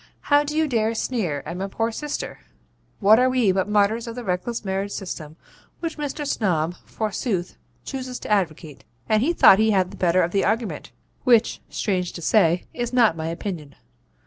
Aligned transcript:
How 0.21 0.43
do 0.43 0.57
you 0.57 0.67
dare 0.67 0.95
sneer 0.95 1.43
at 1.45 1.57
my 1.57 1.67
poor 1.67 1.91
sister? 1.91 2.39
What 3.01 3.19
are 3.19 3.29
we 3.29 3.51
but 3.51 3.69
martyrs 3.69 4.07
of 4.07 4.15
the 4.15 4.23
reckless 4.23 4.65
marriage 4.65 4.93
system 4.93 5.35
which 5.79 5.95
Mr. 5.99 6.25
Snob, 6.25 6.73
forsooth, 6.85 7.55
chooses 7.85 8.17
to 8.21 8.31
advocate?' 8.31 8.83
And 9.07 9.21
he 9.21 9.31
thought 9.31 9.59
he 9.59 9.69
had 9.69 9.91
the 9.91 9.97
better 9.97 10.23
of 10.23 10.31
the 10.31 10.43
argument, 10.43 10.91
which, 11.23 11.61
strange 11.69 12.13
to 12.13 12.21
say, 12.23 12.63
is 12.73 12.91
not 12.91 13.15
my 13.15 13.27
opinion. 13.27 13.75